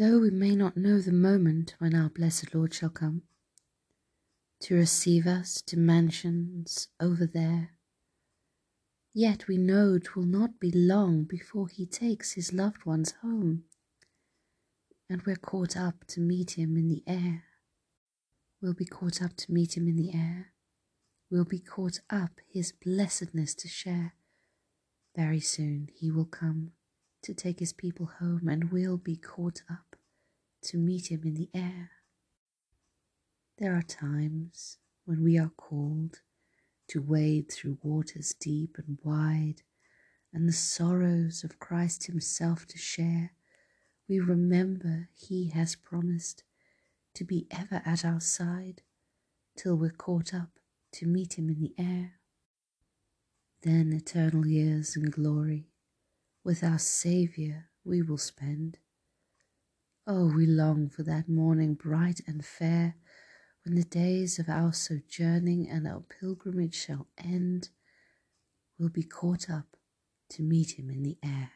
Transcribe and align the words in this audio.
Though 0.00 0.20
we 0.20 0.30
may 0.30 0.56
not 0.56 0.78
know 0.78 0.98
the 0.98 1.12
moment 1.12 1.74
when 1.78 1.94
our 1.94 2.08
blessed 2.08 2.54
Lord 2.54 2.72
shall 2.72 2.88
come 2.88 3.24
to 4.60 4.74
receive 4.74 5.26
us 5.26 5.60
to 5.66 5.78
mansions 5.78 6.88
over 6.98 7.26
there, 7.26 7.72
yet 9.12 9.46
we 9.46 9.58
know 9.58 9.92
it 9.92 10.16
will 10.16 10.24
not 10.24 10.58
be 10.58 10.70
long 10.70 11.24
before 11.24 11.68
he 11.68 11.84
takes 11.84 12.32
his 12.32 12.50
loved 12.50 12.86
ones 12.86 13.12
home, 13.20 13.64
and 15.10 15.20
we're 15.26 15.36
caught 15.36 15.76
up 15.76 16.06
to 16.06 16.20
meet 16.20 16.52
him 16.52 16.78
in 16.78 16.88
the 16.88 17.02
air. 17.06 17.44
We'll 18.62 18.72
be 18.72 18.86
caught 18.86 19.20
up 19.20 19.36
to 19.36 19.52
meet 19.52 19.76
him 19.76 19.86
in 19.86 19.96
the 19.96 20.14
air. 20.14 20.54
We'll 21.30 21.44
be 21.44 21.60
caught 21.60 22.00
up 22.08 22.40
his 22.50 22.72
blessedness 22.72 23.54
to 23.56 23.68
share. 23.68 24.14
Very 25.14 25.40
soon 25.40 25.90
he 25.94 26.10
will 26.10 26.24
come 26.24 26.72
to 27.22 27.34
take 27.34 27.60
his 27.60 27.74
people 27.74 28.06
home, 28.18 28.48
and 28.48 28.72
we'll 28.72 28.96
be 28.96 29.14
caught 29.14 29.60
up 29.70 29.89
to 30.62 30.76
meet 30.78 31.10
him 31.10 31.22
in 31.24 31.34
the 31.34 31.48
air. 31.54 31.90
There 33.58 33.74
are 33.74 33.82
times 33.82 34.78
when 35.04 35.22
we 35.22 35.38
are 35.38 35.52
called 35.56 36.20
to 36.88 37.00
wade 37.00 37.50
through 37.50 37.78
waters 37.82 38.34
deep 38.34 38.76
and 38.78 38.98
wide, 39.02 39.62
and 40.32 40.48
the 40.48 40.52
sorrows 40.52 41.44
of 41.44 41.58
Christ 41.58 42.06
Himself 42.06 42.66
to 42.68 42.78
share. 42.78 43.32
We 44.08 44.18
remember 44.18 45.08
He 45.14 45.50
has 45.50 45.76
promised 45.76 46.42
to 47.14 47.24
be 47.24 47.46
ever 47.50 47.82
at 47.84 48.04
our 48.04 48.20
side 48.20 48.82
till 49.56 49.76
we're 49.76 49.90
caught 49.90 50.32
up 50.34 50.58
to 50.92 51.06
meet 51.06 51.38
Him 51.38 51.48
in 51.48 51.60
the 51.60 51.74
air. 51.78 52.14
Then 53.62 53.92
eternal 53.92 54.46
years 54.46 54.96
in 54.96 55.10
glory 55.10 55.68
with 56.42 56.64
our 56.64 56.78
Saviour 56.78 57.66
we 57.84 58.02
will 58.02 58.18
spend. 58.18 58.78
Oh, 60.12 60.26
we 60.26 60.44
long 60.44 60.88
for 60.88 61.04
that 61.04 61.28
morning 61.28 61.74
bright 61.74 62.20
and 62.26 62.44
fair 62.44 62.96
when 63.64 63.76
the 63.76 63.84
days 63.84 64.40
of 64.40 64.48
our 64.48 64.72
sojourning 64.72 65.70
and 65.70 65.86
our 65.86 66.00
pilgrimage 66.00 66.74
shall 66.74 67.06
end. 67.16 67.68
We'll 68.76 68.88
be 68.88 69.04
caught 69.04 69.48
up 69.48 69.76
to 70.30 70.42
meet 70.42 70.76
him 70.76 70.90
in 70.90 71.04
the 71.04 71.16
air. 71.22 71.52